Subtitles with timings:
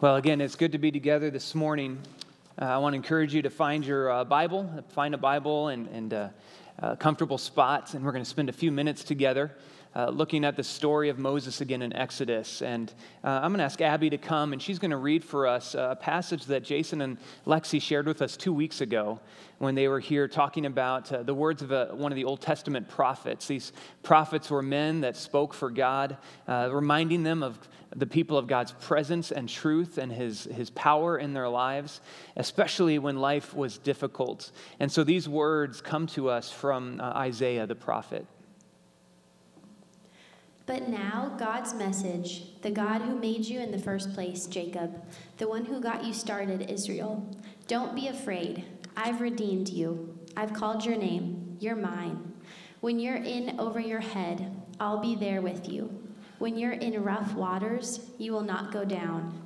[0.00, 2.00] Well, again, it's good to be together this morning.
[2.60, 5.86] Uh, I want to encourage you to find your uh, Bible, find a Bible and,
[5.86, 6.28] and uh,
[6.82, 9.56] uh comfortable spots, and we're going to spend a few minutes together.
[9.96, 12.62] Uh, looking at the story of Moses again in Exodus.
[12.62, 15.46] And uh, I'm going to ask Abby to come, and she's going to read for
[15.46, 17.16] us a passage that Jason and
[17.46, 19.20] Lexi shared with us two weeks ago
[19.58, 22.40] when they were here talking about uh, the words of a, one of the Old
[22.40, 23.46] Testament prophets.
[23.46, 23.72] These
[24.02, 26.16] prophets were men that spoke for God,
[26.48, 27.56] uh, reminding them of
[27.94, 32.00] the people of God's presence and truth and his, his power in their lives,
[32.36, 34.50] especially when life was difficult.
[34.80, 38.26] And so these words come to us from uh, Isaiah the prophet.
[40.66, 45.02] But now, God's message, the God who made you in the first place, Jacob,
[45.36, 47.28] the one who got you started, Israel.
[47.66, 48.64] Don't be afraid.
[48.96, 50.18] I've redeemed you.
[50.36, 51.58] I've called your name.
[51.60, 52.32] You're mine.
[52.80, 56.02] When you're in over your head, I'll be there with you.
[56.38, 59.40] When you're in rough waters, you will not go down.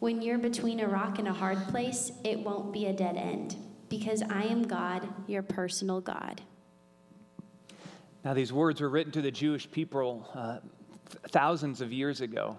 [0.00, 3.56] When you're between a rock and a hard place, it won't be a dead end,
[3.88, 6.42] because I am God, your personal God.
[8.26, 10.58] Now, these words were written to the Jewish people uh,
[11.28, 12.58] thousands of years ago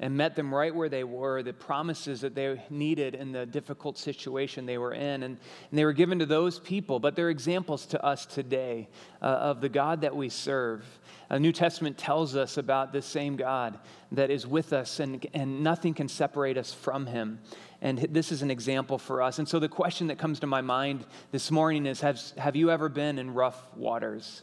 [0.00, 3.96] and met them right where they were, the promises that they needed in the difficult
[3.96, 5.22] situation they were in.
[5.22, 5.38] And, and
[5.70, 8.88] they were given to those people, but they're examples to us today
[9.22, 10.84] uh, of the God that we serve.
[11.30, 13.78] The New Testament tells us about this same God
[14.10, 17.38] that is with us, and, and nothing can separate us from him.
[17.80, 19.38] And this is an example for us.
[19.38, 22.72] And so the question that comes to my mind this morning is Have, have you
[22.72, 24.42] ever been in rough waters?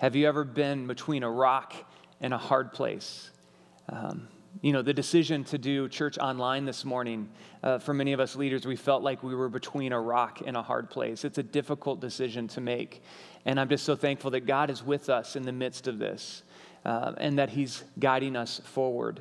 [0.00, 1.74] Have you ever been between a rock
[2.22, 3.28] and a hard place?
[3.90, 4.28] Um,
[4.62, 7.28] you know, the decision to do church online this morning,
[7.62, 10.56] uh, for many of us leaders, we felt like we were between a rock and
[10.56, 11.22] a hard place.
[11.22, 13.02] It's a difficult decision to make.
[13.44, 16.44] And I'm just so thankful that God is with us in the midst of this
[16.86, 19.20] uh, and that He's guiding us forward.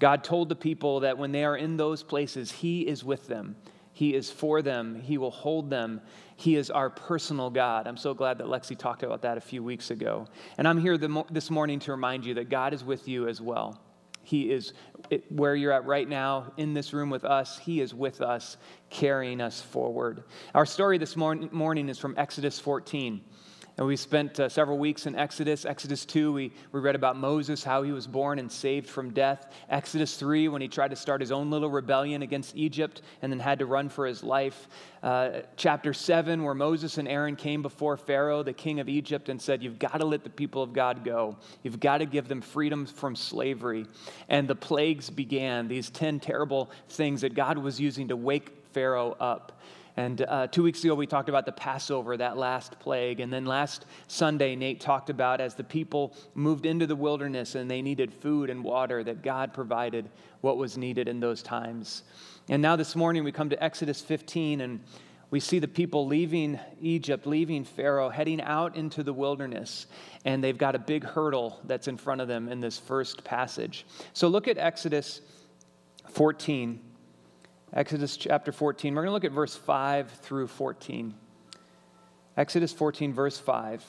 [0.00, 3.56] God told the people that when they are in those places, He is with them.
[3.94, 5.00] He is for them.
[5.00, 6.02] He will hold them.
[6.36, 7.86] He is our personal God.
[7.86, 10.26] I'm so glad that Lexi talked about that a few weeks ago.
[10.58, 13.80] And I'm here this morning to remind you that God is with you as well.
[14.24, 14.72] He is
[15.28, 17.58] where you're at right now in this room with us.
[17.58, 18.56] He is with us,
[18.90, 20.24] carrying us forward.
[20.54, 23.22] Our story this morning is from Exodus 14.
[23.76, 25.64] And we spent uh, several weeks in Exodus.
[25.64, 29.52] Exodus 2, we, we read about Moses, how he was born and saved from death.
[29.68, 33.40] Exodus 3, when he tried to start his own little rebellion against Egypt and then
[33.40, 34.68] had to run for his life.
[35.02, 39.42] Uh, chapter 7, where Moses and Aaron came before Pharaoh, the king of Egypt, and
[39.42, 41.36] said, You've got to let the people of God go.
[41.64, 43.86] You've got to give them freedom from slavery.
[44.28, 49.16] And the plagues began, these 10 terrible things that God was using to wake Pharaoh
[49.18, 49.60] up.
[49.96, 53.20] And uh, two weeks ago, we talked about the Passover, that last plague.
[53.20, 57.70] And then last Sunday, Nate talked about as the people moved into the wilderness and
[57.70, 60.10] they needed food and water, that God provided
[60.40, 62.02] what was needed in those times.
[62.48, 64.80] And now this morning, we come to Exodus 15 and
[65.30, 69.86] we see the people leaving Egypt, leaving Pharaoh, heading out into the wilderness,
[70.24, 73.86] and they've got a big hurdle that's in front of them in this first passage.
[74.12, 75.22] So look at Exodus
[76.10, 76.80] 14.
[77.74, 78.94] Exodus chapter 14.
[78.94, 81.12] We're going to look at verse 5 through 14.
[82.36, 83.84] Exodus 14, verse 5.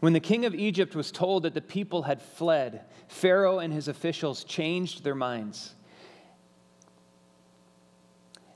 [0.00, 3.88] When the king of Egypt was told that the people had fled, Pharaoh and his
[3.88, 5.74] officials changed their minds.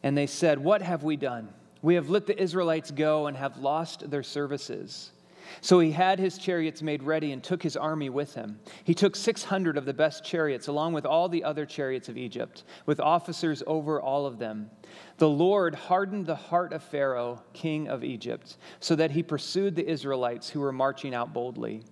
[0.03, 1.49] And they said, What have we done?
[1.81, 5.13] We have let the Israelites go and have lost their services.
[5.61, 8.59] So he had his chariots made ready and took his army with him.
[8.85, 12.65] He took 600 of the best chariots, along with all the other chariots of Egypt,
[12.87, 14.71] with officers over all of them.
[15.19, 19.89] The Lord hardened the heart of Pharaoh, king of Egypt, so that he pursued the
[19.89, 21.83] Israelites who were marching out boldly.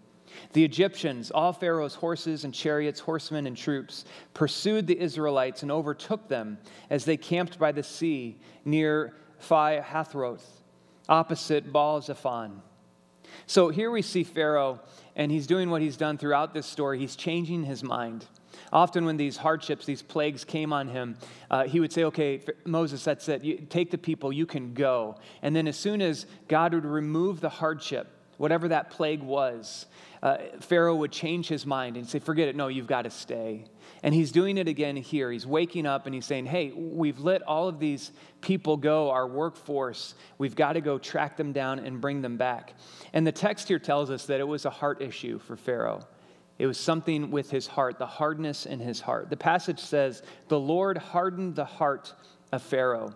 [0.53, 4.05] The Egyptians, all Pharaoh's horses and chariots, horsemen and troops,
[4.35, 9.15] pursued the Israelites and overtook them as they camped by the sea near
[9.49, 10.45] Pi Hahiroth,
[11.09, 12.63] opposite Baal Zephon.
[13.47, 14.81] So here we see Pharaoh,
[15.17, 16.99] and he's doing what he's done throughout this story.
[16.99, 18.27] He's changing his mind.
[18.73, 21.17] Often, when these hardships, these plagues came on him,
[21.51, 23.43] uh, he would say, Okay, Moses, that's it.
[23.43, 25.17] You, take the people, you can go.
[25.43, 28.09] And then, as soon as God would remove the hardship,
[28.41, 29.85] whatever that plague was,
[30.23, 32.57] uh, Pharaoh would change his mind and say, Forget it.
[32.57, 33.67] No, you've got to stay.
[34.03, 35.31] And he's doing it again here.
[35.31, 39.29] He's waking up and he's saying, Hey, we've let all of these people go, our
[39.29, 40.15] workforce.
[40.39, 42.73] We've got to go track them down and bring them back.
[43.13, 46.01] And the text here tells us that it was a heart issue for Pharaoh.
[46.59, 49.29] It was something with his heart, the hardness in his heart.
[49.29, 52.15] The passage says, The Lord hardened the heart
[52.53, 53.13] of Pharaoh.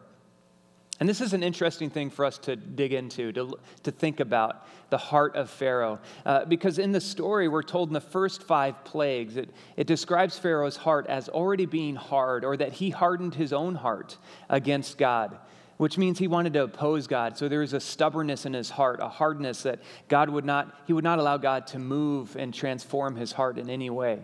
[1.00, 4.66] And this is an interesting thing for us to dig into, to, to think about
[4.90, 5.98] the heart of Pharaoh.
[6.24, 10.38] Uh, because in the story, we're told in the first five plagues, it, it describes
[10.38, 14.16] Pharaoh's heart as already being hard, or that he hardened his own heart
[14.48, 15.36] against God,
[15.78, 17.36] which means he wanted to oppose God.
[17.36, 20.92] So there was a stubbornness in his heart, a hardness that God would not, he
[20.92, 24.20] would not allow God to move and transform his heart in any way.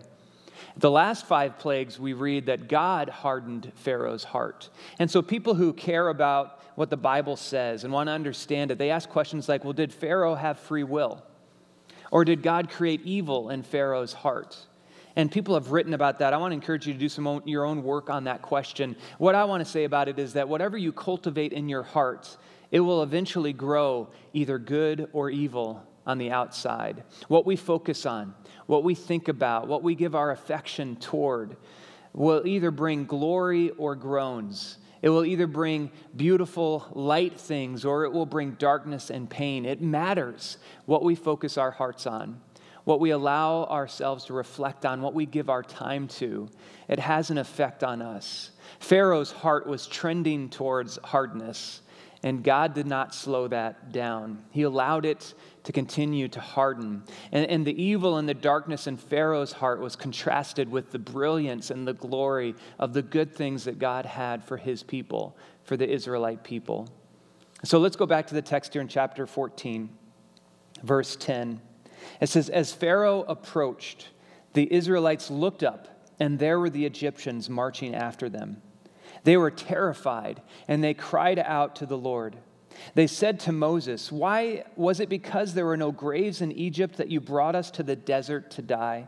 [0.77, 4.69] The last five plagues, we read that God hardened Pharaoh's heart.
[4.99, 8.77] And so people who care about what the Bible says and want to understand it,
[8.77, 11.23] they ask questions like well, did Pharaoh have free will?
[12.11, 14.57] Or did God create evil in Pharaoh's heart?
[15.15, 16.33] And people have written about that.
[16.33, 18.95] I want to encourage you to do some own, your own work on that question.
[19.17, 22.37] What I want to say about it is that whatever you cultivate in your heart,
[22.71, 27.03] it will eventually grow either good or evil on the outside.
[27.27, 28.33] What we focus on,
[28.67, 31.57] what we think about, what we give our affection toward
[32.13, 34.77] will either bring glory or groans.
[35.01, 39.65] It will either bring beautiful, light things or it will bring darkness and pain.
[39.65, 42.39] It matters what we focus our hearts on,
[42.83, 46.49] what we allow ourselves to reflect on, what we give our time to.
[46.87, 48.51] It has an effect on us.
[48.79, 51.81] Pharaoh's heart was trending towards hardness,
[52.23, 54.43] and God did not slow that down.
[54.51, 55.33] He allowed it
[55.63, 57.03] to continue to harden.
[57.31, 61.71] And, and the evil and the darkness in Pharaoh's heart was contrasted with the brilliance
[61.71, 65.89] and the glory of the good things that God had for his people, for the
[65.89, 66.87] Israelite people.
[67.63, 69.89] So let's go back to the text here in chapter 14,
[70.83, 71.59] verse 10.
[72.19, 74.09] It says, As Pharaoh approached,
[74.53, 75.87] the Israelites looked up,
[76.19, 78.61] and there were the Egyptians marching after them.
[79.23, 82.37] They were terrified, and they cried out to the Lord.
[82.95, 87.09] They said to Moses, Why was it because there were no graves in Egypt that
[87.09, 89.07] you brought us to the desert to die?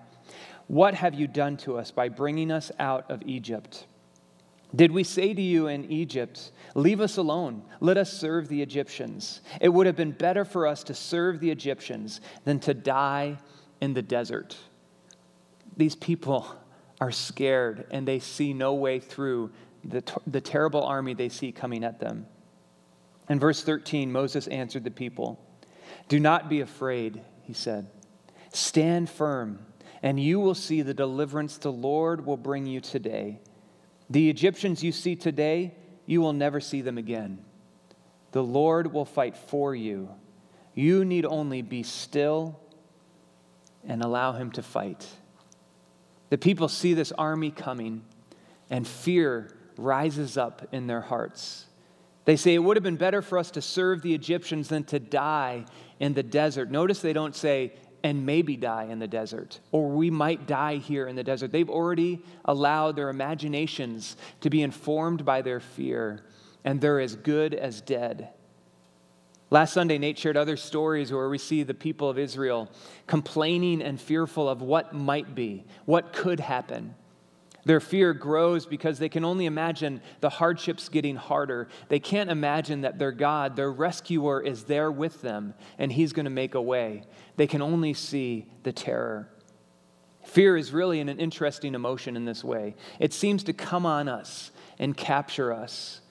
[0.68, 3.86] What have you done to us by bringing us out of Egypt?
[4.76, 9.42] Did we say to you in Egypt, Leave us alone, let us serve the Egyptians?
[9.62, 13.38] It would have been better for us to serve the Egyptians than to die
[13.82, 14.58] in the desert.
[15.78, 16.48] These people
[17.00, 19.52] are scared and they see no way through
[19.84, 22.26] the, the terrible army they see coming at them.
[23.30, 25.40] In verse 13, Moses answered the people
[26.08, 27.88] Do not be afraid, he said.
[28.52, 29.66] Stand firm,
[30.02, 33.40] and you will see the deliverance the Lord will bring you today.
[34.10, 35.74] The Egyptians you see today,
[36.06, 37.44] you will never see them again.
[38.32, 40.10] The Lord will fight for you.
[40.74, 42.60] You need only be still
[43.88, 45.08] and allow him to fight.
[46.30, 48.04] The people see this army coming,
[48.70, 51.66] and fear rises up in their hearts.
[52.26, 55.00] They say it would have been better for us to serve the Egyptians than to
[55.00, 55.66] die
[56.00, 56.72] in the desert.
[56.72, 57.74] Notice they don't say,
[58.04, 61.52] and maybe die in the desert, or we might die here in the desert.
[61.52, 66.24] They've already allowed their imaginations to be informed by their fear,
[66.66, 68.30] and they're as good as dead.
[69.50, 72.70] Last Sunday, Nate shared other stories where we see the people of Israel
[73.08, 76.96] complaining and fearful of what might be, what could happen.
[77.66, 81.70] Their fear grows because they can only imagine the hardships getting harder.
[81.88, 86.26] They can't imagine that their God, their rescuer, is there with them and he's going
[86.26, 87.04] to make a way.
[87.38, 89.30] They can only see the terror.
[90.26, 92.76] Fear is really an interesting emotion in this way.
[93.00, 96.02] It seems to come on us and capture us.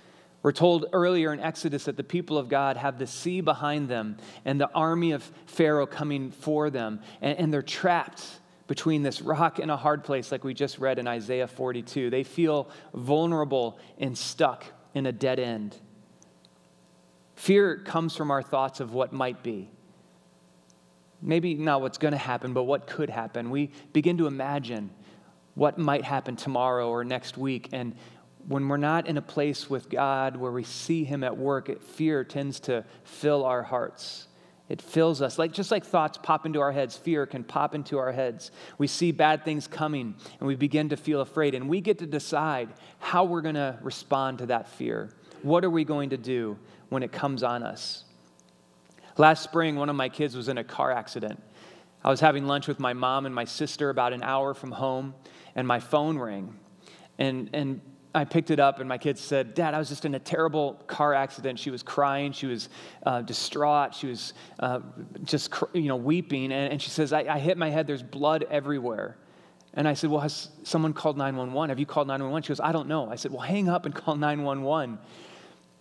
[0.42, 4.16] We're told earlier in Exodus that the people of God have the sea behind them
[4.44, 8.24] and the army of Pharaoh coming for them, and, and they're trapped
[8.66, 12.10] between this rock and a hard place, like we just read in Isaiah 42.
[12.10, 14.64] They feel vulnerable and stuck
[14.94, 15.76] in a dead end.
[17.34, 19.70] Fear comes from our thoughts of what might be.
[21.20, 23.50] Maybe not what's going to happen, but what could happen.
[23.50, 24.90] We begin to imagine
[25.54, 27.68] what might happen tomorrow or next week.
[27.72, 27.94] And
[28.48, 32.24] when we're not in a place with God where we see Him at work, fear
[32.24, 34.26] tends to fill our hearts.
[34.72, 35.38] It fills us.
[35.38, 38.50] Like just like thoughts pop into our heads, fear can pop into our heads.
[38.78, 42.06] We see bad things coming and we begin to feel afraid and we get to
[42.06, 45.10] decide how we're going to respond to that fear.
[45.42, 46.56] What are we going to do
[46.88, 48.04] when it comes on us?
[49.18, 51.42] Last spring, one of my kids was in a car accident.
[52.02, 55.14] I was having lunch with my mom and my sister about an hour from home,
[55.54, 56.58] and my phone rang.
[57.18, 57.82] And, and
[58.14, 60.74] I picked it up, and my kids said, Dad, I was just in a terrible
[60.86, 61.58] car accident.
[61.58, 62.32] She was crying.
[62.32, 62.68] She was
[63.06, 63.94] uh, distraught.
[63.94, 64.80] She was uh,
[65.24, 66.52] just, you know, weeping.
[66.52, 67.86] And, and she says, I, I, hit my head.
[67.86, 69.16] There's blood everywhere.
[69.72, 71.70] And I said, Well, has someone called 911?
[71.70, 72.42] Have you called 911?
[72.42, 73.10] She goes, I don't know.
[73.10, 74.98] I said, Well, hang up and call 911.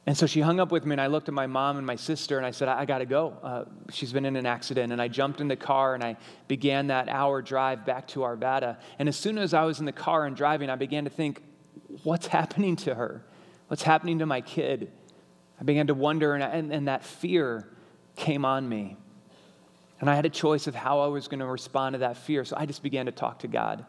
[0.08, 1.96] And so she hung up with me, and I looked at my mom and my
[1.96, 3.38] sister, and I said, I, I got to go.
[3.44, 4.94] Uh, she's been in an accident.
[4.94, 6.16] And I jumped in the car, and I
[6.48, 8.78] began that hour drive back to Arvada.
[9.00, 11.44] And as soon as I was in the car and driving, I began to think,
[12.04, 13.24] what's happening to her?
[13.68, 14.92] What's happening to my kid?
[15.60, 17.68] I began to wonder, and, and, and that fear
[18.16, 18.98] came on me.
[20.00, 22.44] And I had a choice of how I was going to respond to that fear.
[22.44, 23.86] So I just began to talk to God.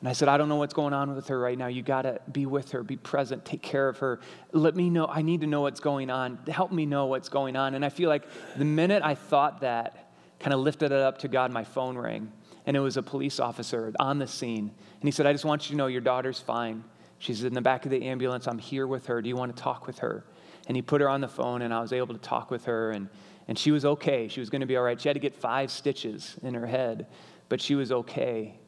[0.00, 1.66] And I said, I don't know what's going on with her right now.
[1.66, 4.20] You got to be with her, be present, take care of her.
[4.52, 5.06] Let me know.
[5.06, 6.38] I need to know what's going on.
[6.48, 7.74] Help me know what's going on.
[7.74, 8.24] And I feel like
[8.56, 12.32] the minute I thought that, kind of lifted it up to God, my phone rang.
[12.66, 14.72] And it was a police officer on the scene.
[15.00, 16.82] And he said, I just want you to know your daughter's fine.
[17.22, 18.48] She's in the back of the ambulance.
[18.48, 19.22] I'm here with her.
[19.22, 20.24] Do you want to talk with her?
[20.66, 22.90] And he put her on the phone, and I was able to talk with her.
[22.90, 23.08] And,
[23.46, 24.26] and she was okay.
[24.26, 25.00] She was going to be all right.
[25.00, 27.06] She had to get five stitches in her head,
[27.48, 28.58] but she was okay.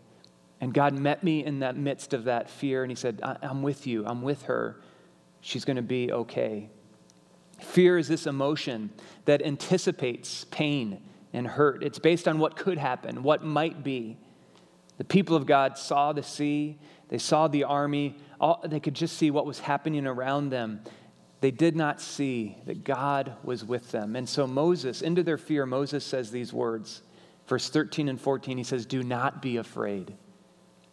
[0.61, 3.89] And God met me in that midst of that fear, and He said, I'm with
[3.89, 4.07] you.
[4.07, 4.81] I'm with her.
[5.41, 6.71] She's going to be okay.
[7.59, 8.91] Fear is this emotion
[9.25, 11.83] that anticipates pain and hurt.
[11.83, 14.17] It's based on what could happen, what might be.
[14.97, 16.79] The people of God saw the sea,
[17.15, 20.81] they saw the army, all, they could just see what was happening around them.
[21.43, 24.17] They did not see that God was with them.
[24.17, 27.03] And so, Moses, into their fear, Moses says these words.
[27.47, 30.17] Verse 13 and 14, he says, Do not be afraid.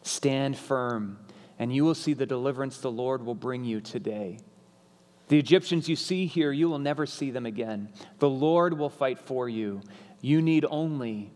[0.04, 1.18] Stand firm,
[1.58, 4.38] and you will see the deliverance the Lord will bring you today.
[5.30, 7.90] The Egyptians you see here, you will never see them again.
[8.20, 9.82] The Lord will fight for you.
[10.22, 11.32] You need only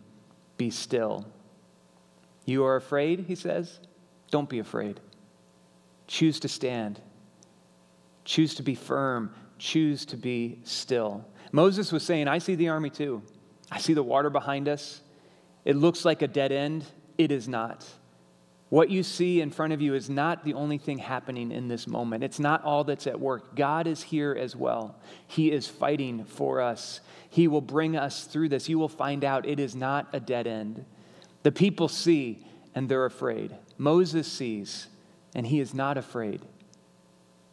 [0.58, 1.26] be still.
[2.46, 3.80] You are afraid, he says?
[4.36, 5.00] Don't be afraid.
[6.08, 7.00] Choose to stand.
[8.26, 9.34] Choose to be firm.
[9.60, 11.24] Choose to be still.
[11.54, 13.24] Moses was saying, I see the army too.
[13.72, 15.00] I see the water behind us.
[15.64, 16.84] It looks like a dead end.
[17.18, 17.86] It is not.
[18.68, 21.88] What you see in front of you is not the only thing happening in this
[21.88, 22.22] moment.
[22.22, 23.56] It's not all that's at work.
[23.56, 24.98] God is here as well.
[25.28, 27.00] He is fighting for us.
[27.30, 28.68] He will bring us through this.
[28.68, 30.84] You will find out it is not a dead end.
[31.44, 33.56] The people see and they're afraid.
[33.78, 34.88] Moses sees
[35.34, 36.42] and he is not afraid.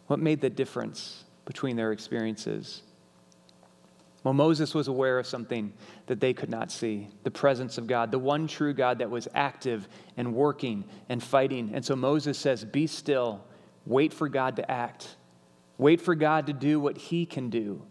[0.06, 2.82] What made the difference between their experiences?
[4.24, 5.72] Well, Moses was aware of something
[6.06, 9.26] that they could not see the presence of God, the one true God that was
[9.34, 11.72] active and working and fighting.
[11.74, 13.44] And so Moses says, Be still,
[13.84, 15.16] wait for God to act,
[15.76, 17.82] wait for God to do what he can do.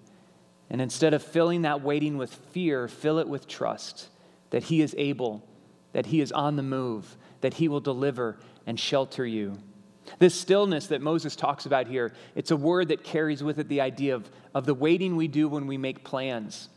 [0.69, 4.07] And instead of filling that waiting with fear, fill it with trust
[4.51, 5.45] that he is able,
[5.91, 9.57] that he is on the move, that he will deliver and shelter you.
[10.19, 13.81] This stillness that Moses talks about here, it's a word that carries with it the
[13.81, 16.69] idea of, of the waiting we do when we make plans.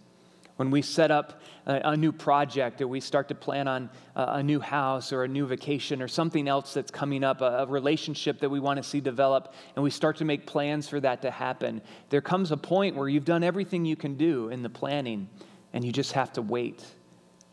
[0.56, 4.24] When we set up a, a new project or we start to plan on a,
[4.34, 7.66] a, new house or a new vacation or something else that's coming up, a, a
[7.66, 11.22] relationship that we want to see develop, and we start to make plans for that
[11.22, 14.70] to happen, there comes a point where you've done everything you can do in the
[14.70, 15.28] planning
[15.72, 16.84] and you just have to wait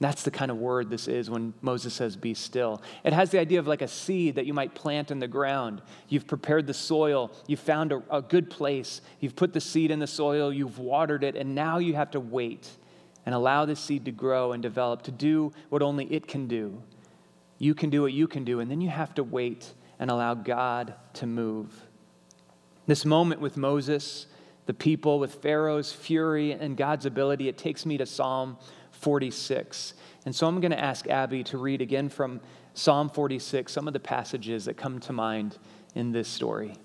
[0.02, 2.82] that's the kind of word this is when Moses says, Be still.
[3.04, 5.84] It has the idea of like a seed that you might plant in the ground.
[6.10, 10.00] You've prepared the soil, you've found a, a, good place, you've put the seed in
[10.00, 12.68] the soil, you've watered it, and now you have to wait
[13.28, 16.82] and allow the seed to grow and develop, to do what only it can do.
[17.60, 20.34] You can do what you can do, and then you have to wait and allow
[20.34, 21.72] God to move.
[22.88, 24.26] This moment with Moses,
[24.66, 28.58] the people, with Pharaoh's fury and God's ability, it takes me to Psalm
[29.02, 29.96] 46.
[30.26, 32.40] And so I'm going to ask Abby to read again from
[32.74, 35.58] Psalm 46 some of the passages that come to mind
[35.96, 36.76] in this story.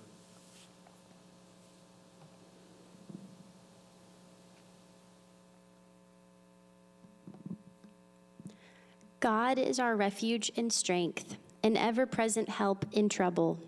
[9.20, 13.58] God is our refuge and strength, an ever present help in trouble.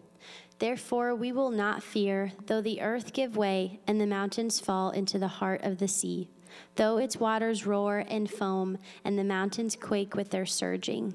[0.58, 5.18] Therefore, we will not fear, though the earth give way and the mountains fall into
[5.18, 6.28] the heart of the sea
[6.76, 11.14] though its waters roar and foam, and the mountains quake with their surging.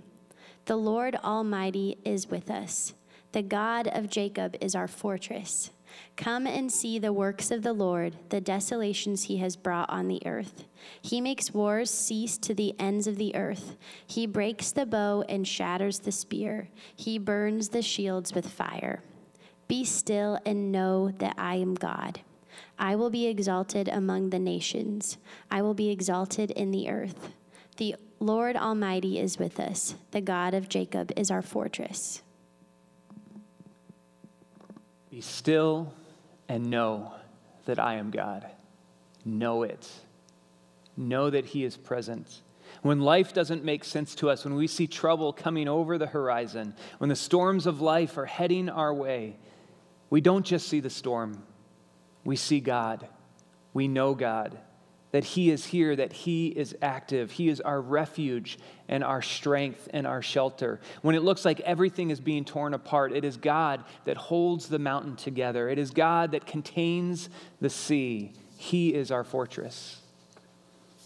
[0.65, 2.93] The Lord Almighty is with us.
[3.33, 5.71] The God of Jacob is our fortress.
[6.15, 10.21] Come and see the works of the Lord, the desolations he has brought on the
[10.25, 10.65] earth.
[11.01, 13.75] He makes wars cease to the ends of the earth.
[14.05, 16.69] He breaks the bow and shatters the spear.
[16.95, 19.01] He burns the shields with fire.
[19.67, 22.21] Be still and know that I am God.
[22.77, 25.17] I will be exalted among the nations,
[25.49, 27.29] I will be exalted in the earth.
[27.77, 32.21] The Lord Almighty is with us, the God of Jacob is our fortress.
[35.09, 35.93] Be still
[36.47, 37.13] and know
[37.65, 38.47] that I am God.
[39.25, 39.89] Know it.
[40.97, 42.41] Know that He is present.
[42.81, 46.75] When life doesn't make sense to us, when we see trouble coming over the horizon,
[46.97, 49.37] when the storms of life are heading our way,
[50.09, 51.43] we don't just see the storm,
[52.23, 53.07] we see God.
[53.73, 54.57] We know God,
[55.11, 57.31] that He is here, that He is active.
[57.31, 60.79] He is our refuge and our strength and our shelter.
[61.01, 64.79] When it looks like everything is being torn apart, it is God that holds the
[64.79, 67.29] mountain together, it is God that contains
[67.61, 68.33] the sea.
[68.57, 69.99] He is our fortress.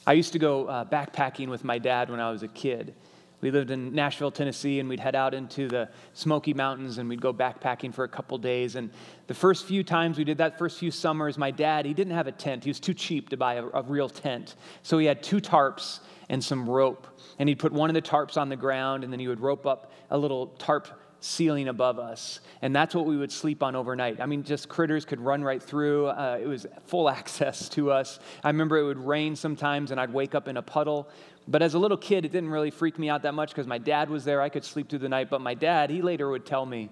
[0.05, 2.93] I used to go uh, backpacking with my dad when I was a kid.
[3.39, 7.21] We lived in Nashville, Tennessee, and we'd head out into the Smoky Mountains and we'd
[7.21, 8.75] go backpacking for a couple days.
[8.75, 8.89] And
[9.27, 12.25] the first few times we did that, first few summers, my dad, he didn't have
[12.25, 12.63] a tent.
[12.63, 14.55] He was too cheap to buy a, a real tent.
[14.81, 17.07] So he had two tarps and some rope.
[17.37, 19.67] And he'd put one of the tarps on the ground, and then he would rope
[19.67, 20.87] up a little tarp
[21.19, 22.39] ceiling above us.
[22.61, 24.19] And that's what we would sleep on overnight.
[24.19, 26.07] I mean, just critters could run right through.
[26.07, 28.19] Uh, it was full access to us.
[28.43, 31.09] I remember it would rain sometimes, and I'd wake up in a puddle.
[31.47, 33.77] But as a little kid, it didn't really freak me out that much because my
[33.77, 34.41] dad was there.
[34.41, 35.29] I could sleep through the night.
[35.29, 36.89] But my dad, he later would tell me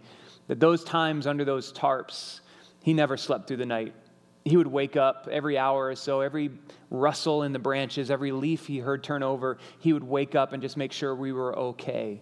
[0.47, 2.39] that those times under those tarps,
[2.81, 3.93] he never slept through the night.
[4.45, 6.51] He would wake up every hour or so, every
[6.91, 10.61] rustle in the branches, every leaf he heard turn over, he would wake up and
[10.61, 12.21] just make sure we were okay.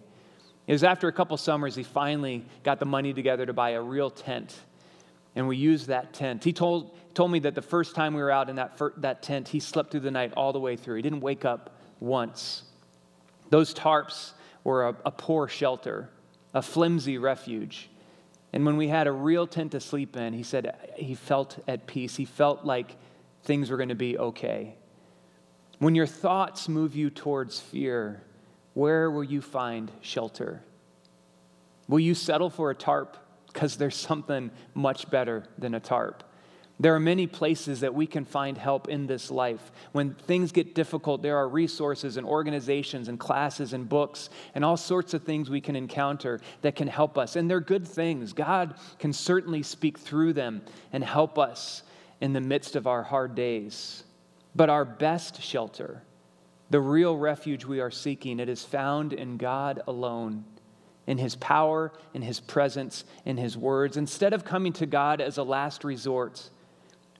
[0.66, 3.82] It was after a couple summers he finally got the money together to buy a
[3.82, 4.54] real tent.
[5.36, 6.44] And we used that tent.
[6.44, 9.48] He told, told me that the first time we were out in that, that tent,
[9.48, 10.96] he slept through the night all the way through.
[10.96, 12.62] He didn't wake up once.
[13.50, 16.08] Those tarps were a, a poor shelter,
[16.54, 17.90] a flimsy refuge.
[18.52, 21.86] And when we had a real tent to sleep in, he said he felt at
[21.86, 22.16] peace.
[22.16, 22.96] He felt like
[23.42, 24.76] things were going to be okay.
[25.80, 28.22] When your thoughts move you towards fear,
[28.74, 30.62] where will you find shelter?
[31.88, 33.16] Will you settle for a tarp?
[33.52, 36.24] Because there's something much better than a tarp.
[36.80, 39.70] There are many places that we can find help in this life.
[39.92, 44.76] When things get difficult, there are resources and organizations and classes and books and all
[44.76, 47.36] sorts of things we can encounter that can help us.
[47.36, 48.32] And they're good things.
[48.32, 50.62] God can certainly speak through them
[50.92, 51.84] and help us
[52.20, 54.02] in the midst of our hard days.
[54.56, 56.02] But our best shelter,
[56.74, 60.44] the real refuge we are seeking, it is found in God alone
[61.06, 63.96] in his power, in his presence, in his words.
[63.96, 66.50] Instead of coming to God as a last resort,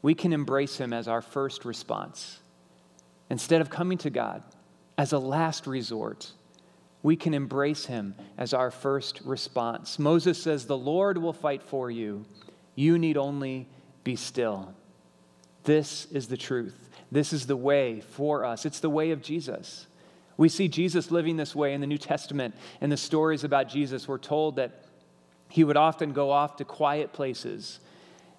[0.03, 2.41] we can embrace him as our first response.
[3.31, 4.43] Instead of coming to God
[4.99, 6.33] as a last resort,
[7.05, 10.01] we can embrace him as our first response.
[10.01, 12.25] Moses says, The Lord will fight for you.
[12.75, 13.69] You need only
[14.03, 14.75] be still.
[15.63, 16.84] This is the truth.
[17.15, 18.67] This is the way for us.
[18.67, 19.87] It's the way of Jesus.
[20.37, 22.57] We see Jesus living this way in the New Testament.
[22.81, 24.85] In the stories about Jesus, we're told that
[25.49, 27.79] he would often go off to quiet places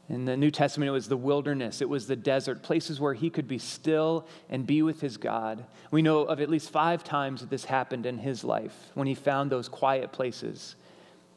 [0.07, 3.31] in the New Testament, it was the wilderness, it was the desert, places where he
[3.31, 5.65] could be still and be with his God.
[5.89, 9.15] We know of at least five times that this happened in his life when he
[9.15, 10.75] found those quiet places.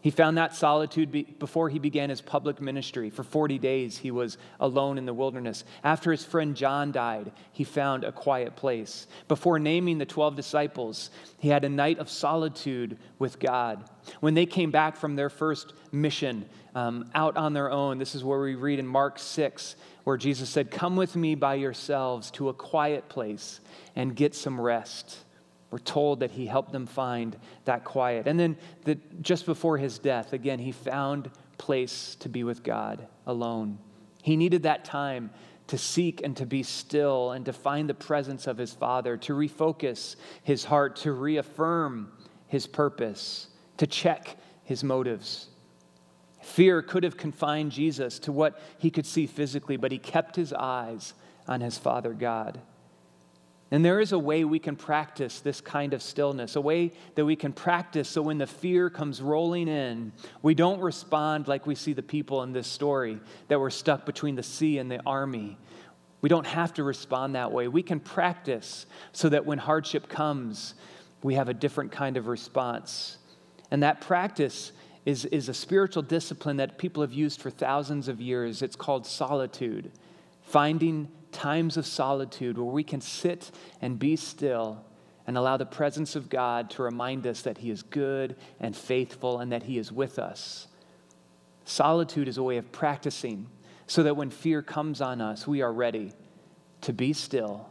[0.01, 3.11] He found that solitude be- before he began his public ministry.
[3.11, 5.65] For 40 days, he was alone in the wilderness.
[5.83, 9.09] After his friend John died, he found a quiet place.
[9.27, 13.91] Before naming the 12 disciples, he had a night of solitude with God.
[14.21, 18.23] When they came back from their first mission um, out on their own, this is
[18.23, 22.51] where we read in Mark 6, where Jesus said, Come with me by yourselves to
[22.51, 23.59] a quiet place
[23.97, 25.25] and get some rest.
[25.71, 28.27] We're told that he helped them find that quiet.
[28.27, 33.07] And then the, just before his death, again, he found place to be with God
[33.27, 33.79] alone.
[34.23, 35.31] He needed that time
[35.67, 39.35] to seek and to be still and to find the presence of his Father, to
[39.35, 42.11] refocus his heart, to reaffirm
[42.47, 45.49] his purpose, to check his motives.
[46.41, 50.55] Fear could have confined Jesus to what he could see physically, but he kept his
[50.55, 51.13] eyes
[51.47, 52.61] on his Father God.
[53.71, 57.25] And there is a way we can practice this kind of stillness, a way that
[57.25, 61.75] we can practice so when the fear comes rolling in, we don't respond like we
[61.75, 65.59] see the people in this story that were stuck between the sea and the army.
[66.23, 67.69] We don't have to respond that way.
[67.69, 70.75] We can practice so that when hardship comes,
[71.23, 73.19] we have a different kind of response.
[73.71, 74.73] And that practice
[75.05, 78.63] is, is a spiritual discipline that people have used for thousands of years.
[78.63, 79.93] It's called solitude,
[80.43, 84.85] finding times of solitude where we can sit and be still
[85.27, 89.41] and allow the presence of God to remind us that He is good and faithful
[89.41, 90.69] and that He is with us.
[91.65, 93.47] Solitude is a way of practicing
[93.87, 96.13] so that when fear comes on us, we are ready
[96.83, 97.69] to be still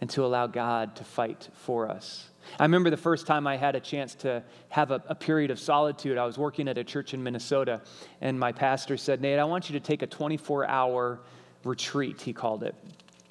[0.00, 2.30] and to allow God to fight for us.
[2.58, 5.58] I remember the first time I had a chance to have a, a, period of
[5.58, 6.16] solitude.
[6.16, 7.82] I was working at a church in Minnesota,
[8.20, 11.20] and my pastor said, Nate, I want you to take a 24 hour
[11.64, 12.74] retreat, he called it.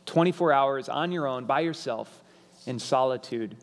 [0.10, 2.24] 24 hours on your own, by yourself,
[2.66, 3.56] in solitude.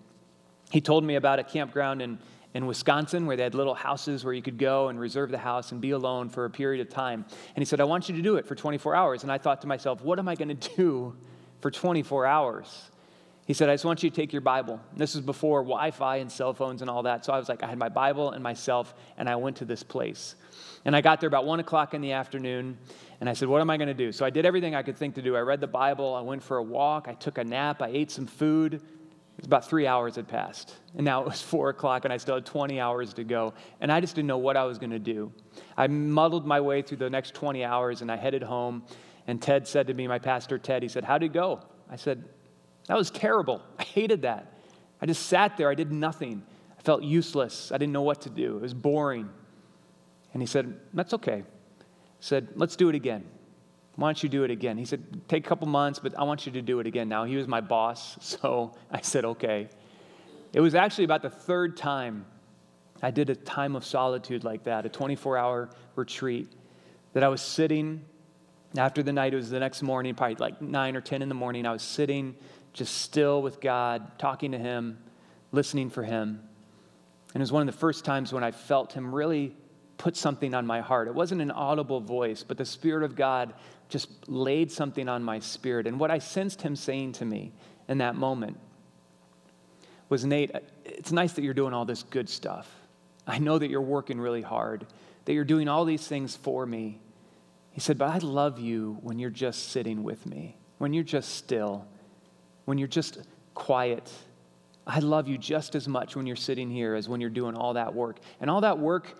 [0.71, 2.21] He told me about a campground in,
[2.55, 5.73] in Wisconsin where they had little houses where you could go and reserve the house
[5.73, 7.25] and be alone for a period of time.
[7.57, 9.25] And he said, I want you to do it for 24 hours.
[9.25, 11.17] And I thought to myself, what am I going to do
[11.61, 12.91] for 24 hours?
[13.47, 14.81] He said, I just want you to take your Bible.
[14.97, 17.25] This was before Wi Fi and cell phones and all that.
[17.25, 19.85] So I was like, I had my Bible and myself, and I went to this
[19.85, 20.35] place.
[20.85, 22.77] And I got there about one o'clock in the afternoon,
[23.21, 24.11] and I said, What am I going to do?
[24.11, 25.37] So I did everything I could think to do.
[25.37, 28.11] I read the Bible, I went for a walk, I took a nap, I ate
[28.11, 28.75] some food.
[28.75, 30.75] It was about three hours had passed.
[30.97, 33.55] And now it was four o'clock, and I still had 20 hours to go.
[33.81, 35.33] And I just didn't know what I was going to do.
[35.77, 38.83] I muddled my way through the next 20 hours, and I headed home.
[39.29, 41.61] And Ted said to me, my pastor Ted, he said, How'd it go?
[41.89, 42.25] I said,
[42.87, 43.63] That was terrible.
[43.79, 44.53] I hated that.
[45.01, 45.69] I just sat there.
[45.71, 46.43] I did nothing.
[46.79, 47.73] I felt useless.
[47.73, 48.57] I didn't know what to do.
[48.57, 49.29] It was boring.
[50.33, 51.39] And he said, That's okay.
[51.39, 51.45] He
[52.21, 53.25] said, Let's do it again.
[53.97, 54.79] Why don't you do it again?
[54.79, 57.25] He said, Take a couple months, but I want you to do it again now.
[57.25, 59.69] He was my boss, so I said, Okay.
[60.53, 62.25] It was actually about the third time
[63.03, 66.51] I did a time of solitude like that, a 24 hour retreat,
[67.13, 68.05] that I was sitting
[68.79, 71.35] after the night, it was the next morning, probably like 9 or 10 in the
[71.35, 71.67] morning.
[71.67, 72.35] I was sitting
[72.77, 74.99] just still with God, talking to Him,
[75.51, 76.43] listening for Him.
[77.33, 79.57] And it was one of the first times when I felt Him really
[79.97, 81.09] put something on my heart.
[81.09, 83.55] It wasn't an audible voice, but the Spirit of God
[83.89, 85.87] just laid something on my spirit.
[85.87, 87.53] And what I sensed Him saying to me
[87.89, 88.59] in that moment
[90.11, 90.51] was Nate,
[90.85, 92.71] it's nice that you're doing all this good stuff.
[93.27, 94.87] I know that you're working really hard,
[95.25, 97.01] that you're doing all these things for me.
[97.71, 101.37] He said, But I love you when you're just sitting with me, when you're just
[101.37, 101.87] still,
[102.67, 103.19] when you're just
[103.55, 104.13] quiet.
[104.87, 107.75] I love you just as much when you're sitting here as when you're doing all
[107.75, 108.19] that work.
[108.41, 109.19] And all that work,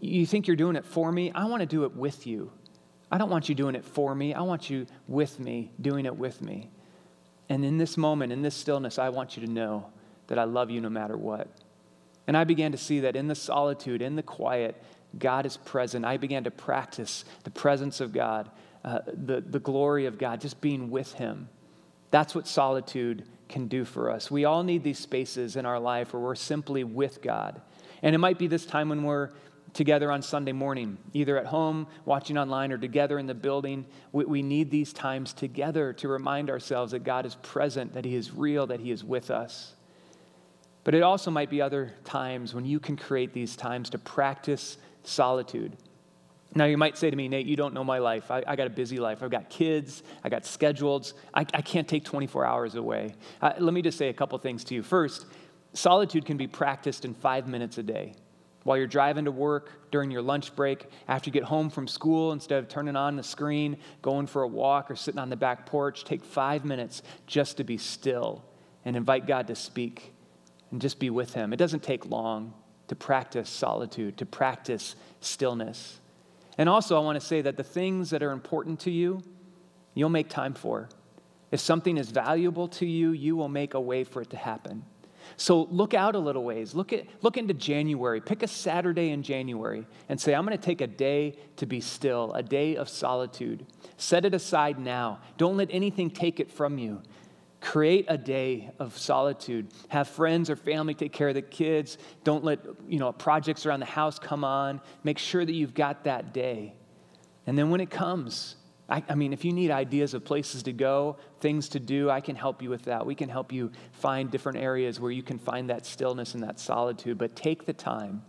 [0.00, 1.32] you think you're doing it for me?
[1.32, 2.50] I want to do it with you.
[3.10, 4.34] I don't want you doing it for me.
[4.34, 6.70] I want you with me, doing it with me.
[7.48, 9.86] And in this moment, in this stillness, I want you to know
[10.26, 11.48] that I love you no matter what.
[12.26, 14.82] And I began to see that in the solitude, in the quiet,
[15.16, 16.04] God is present.
[16.04, 18.50] I began to practice the presence of God,
[18.84, 21.48] uh, the, the glory of God, just being with Him.
[22.10, 24.30] That's what solitude can do for us.
[24.30, 27.60] We all need these spaces in our life where we're simply with God.
[28.02, 29.30] And it might be this time when we're
[29.72, 33.84] together on Sunday morning, either at home, watching online, or together in the building.
[34.10, 38.14] We, we, need these times together to remind ourselves that God is present, that He
[38.14, 39.74] is real, that He is with us.
[40.82, 44.78] But it also might be other times when you can create these times to practice
[45.02, 45.76] solitude.
[46.56, 48.30] Now, you might say to me, Nate, you don't know my life.
[48.30, 49.22] I, I got a busy life.
[49.22, 51.12] I've got kids, I got schedules.
[51.34, 53.14] I, I can't take 24 hours away.
[53.42, 54.82] Uh, let me just say a couple things to you.
[54.82, 55.26] First,
[55.74, 58.14] solitude can be practiced in five minutes a day.
[58.62, 62.32] While you're driving to work, during your lunch break, after you get home from school,
[62.32, 65.66] instead of turning on the screen, going for a walk, or sitting on the back
[65.66, 68.42] porch, take five minutes just to be still
[68.86, 70.14] and invite God to speak
[70.70, 71.52] and just be with Him.
[71.52, 72.54] It doesn't take long
[72.88, 76.00] to practice solitude, to practice stillness.
[76.58, 79.22] And also, I want to say that the things that are important to you,
[79.94, 80.88] you'll make time for.
[81.50, 84.84] If something is valuable to you, you will make a way for it to happen.
[85.36, 86.74] So look out a little ways.
[86.74, 88.20] Look, at, look into January.
[88.20, 91.80] Pick a Saturday in January and say, I'm going to take a day to be
[91.80, 93.66] still, a day of solitude.
[93.96, 95.18] Set it aside now.
[95.36, 97.02] Don't let anything take it from you.
[97.76, 99.68] Create a day of solitude.
[99.88, 101.98] Have friends or family take care of the kids.
[102.24, 104.80] Don't let you know projects around the house come on.
[105.04, 106.72] Make sure that you've got that day.
[107.46, 108.56] And then when it comes,
[108.88, 112.22] I, I, mean, if you need ideas of places to go, things to do, I
[112.22, 113.04] can help you with that.
[113.04, 116.58] We can help you find different areas where you can find that stillness and that
[116.58, 117.18] solitude.
[117.18, 118.22] But take the time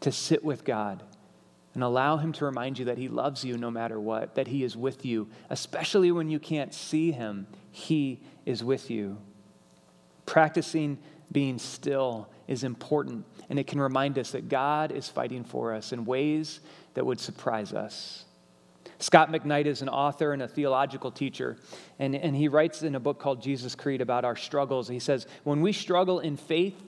[0.00, 1.02] to sit with God
[1.74, 4.62] and allow Him to remind you that He loves you no matter what, that He
[4.62, 7.46] is with you, especially when you can't see Him.
[7.70, 9.18] He is with you.
[10.26, 10.98] Practicing
[11.32, 15.92] being still is important, and it can remind us that God is fighting for us
[15.92, 16.60] in ways
[16.94, 18.24] that would surprise us.
[18.98, 21.56] Scot McKnight is an author and a theological teacher,
[21.98, 24.88] and, and he writes in a book called Jesus Creed about our struggles.
[24.88, 26.80] He says, When we struggle in faith,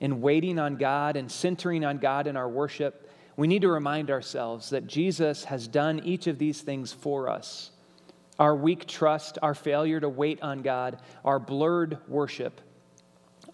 [0.00, 4.10] in waiting on God, and centering on God in our worship, we need to remind
[4.10, 7.70] ourselves that Jesus has done each of these things for us
[8.38, 12.60] our weak trust, our failure to wait on God, our blurred worship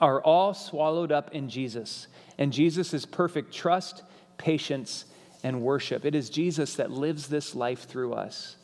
[0.00, 2.06] are all swallowed up in Jesus.
[2.38, 4.02] And Jesus is perfect trust,
[4.38, 5.04] patience,
[5.42, 6.04] and worship.
[6.04, 8.56] It is Jesus that lives this life through us.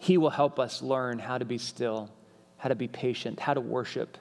[0.00, 2.10] He will help us learn how to be still,
[2.56, 4.16] how to be patient, how to worship.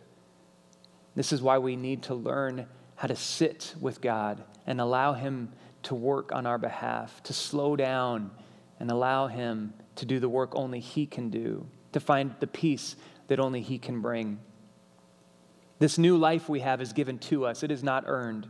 [1.15, 5.53] This is why we need to learn how to sit with God and allow Him
[5.87, 8.29] to work on our behalf, to slow down
[8.79, 12.97] and allow Him to do the work only He can do, to find the peace
[13.27, 14.39] that only He can bring.
[15.79, 18.47] This new life we have is given to us, it is not earned.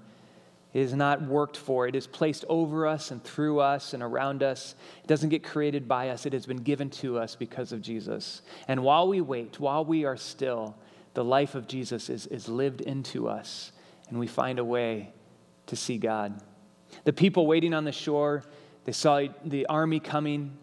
[0.74, 1.88] It is not worked for.
[1.88, 4.76] It is placed over us and through us and around us.
[5.02, 6.26] It doesn't get created by us.
[6.26, 8.42] It has been given to us because of Jesus.
[8.68, 10.76] And while we wait, while we are still,
[11.14, 13.72] the life of Jesus is, is lived into us,
[14.10, 15.14] and we find a way
[15.68, 16.40] to see God.
[17.04, 18.44] The people waiting on the shore,
[18.86, 20.58] they saw the army coming,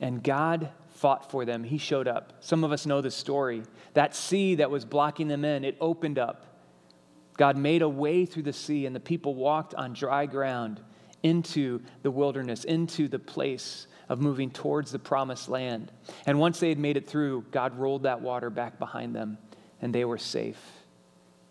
[0.00, 1.64] and God fought for them.
[1.64, 2.34] He showed up.
[2.40, 3.62] Some of us know the story.
[3.94, 6.46] That sea that was blocking them in, it opened up.
[7.36, 10.80] God made a way through the sea, and the people walked on dry ground
[11.22, 15.90] into the wilderness, into the place of moving towards the promised land.
[16.26, 19.38] And once they had made it through, God rolled that water back behind them,
[19.80, 20.60] and they were safe.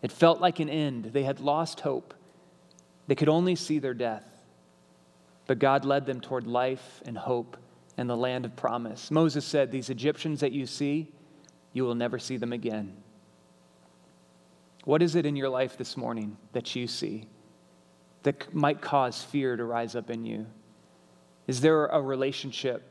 [0.01, 1.05] It felt like an end.
[1.05, 2.13] They had lost hope.
[3.09, 4.23] They could only see their death.
[5.47, 7.57] But God led them toward life and hope
[7.97, 9.09] and the land of promise.
[9.09, 11.11] Moses said, These Egyptians that you see,
[11.73, 12.95] you will never see them again.
[14.85, 17.25] What is it in your life this morning that you see
[18.21, 20.45] that might cause fear to rise up in you?
[21.47, 22.83] Is there a relationship?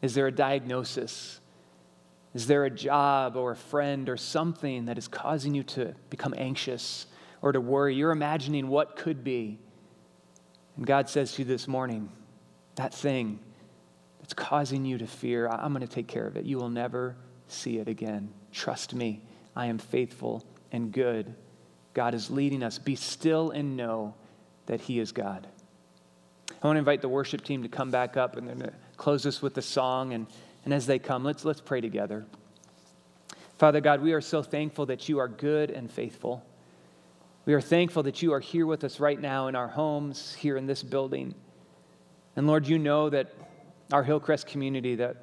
[0.00, 1.40] Is there a diagnosis?
[2.32, 6.32] Is there a job or a friend or something that is causing you to become
[6.38, 7.06] anxious
[7.42, 7.94] or to worry?
[7.94, 9.58] You're imagining what could be.
[10.76, 12.08] And God says to you this morning,
[12.76, 13.40] that thing
[14.20, 16.44] that's causing you to fear, I'm going to take care of it.
[16.46, 17.16] You will never
[17.48, 18.32] see it again.
[18.52, 19.20] Trust me,
[19.54, 21.34] I am faithful and good.
[21.92, 22.78] God is leading us.
[22.78, 24.14] Be still and know
[24.66, 25.46] that He is God.
[26.62, 28.76] I want to invite the worship team to come back up and they're going to
[28.96, 30.12] close us with a song.
[30.12, 30.26] And,
[30.64, 32.24] and as they come, let's, let's pray together.
[33.58, 36.44] Father God, we are so thankful that you are good and faithful.
[37.44, 40.56] We are thankful that you are here with us right now in our homes, here
[40.56, 41.34] in this building.
[42.36, 43.32] And Lord, you know that
[43.92, 45.16] our Hillcrest community, that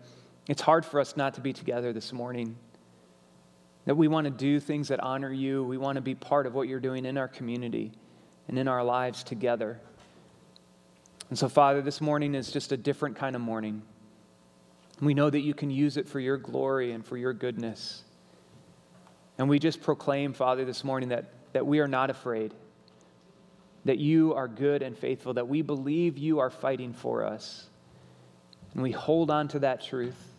[0.48, 2.58] it's hard for us not to be together this morning.
[3.86, 5.64] That we want to do things that honor you.
[5.64, 7.94] We want to be part of what you're doing in our community
[8.48, 9.80] and in our lives together.
[11.30, 13.82] And so, Father, this morning is just a different kind of morning.
[15.00, 18.04] We know that you can use it for your glory and for your goodness.
[19.38, 22.54] And we just proclaim, Father, this morning that, that we are not afraid,
[23.86, 27.70] that you are good and faithful, that we believe you are fighting for us.
[28.74, 30.36] And we hold on to that truth.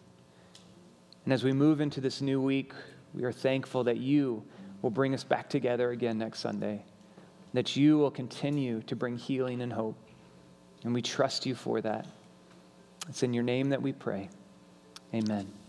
[1.24, 2.72] And as we move into this new week,
[3.12, 4.44] we are thankful that you
[4.82, 6.84] will bring us back together again next Sunday,
[7.52, 9.96] that you will continue to bring healing and hope.
[10.84, 12.06] And we trust you for that.
[13.08, 14.30] It's in your name that we pray.
[15.12, 15.59] Amen.